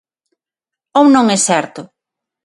[0.99, 1.81] ¿Ou non é certo?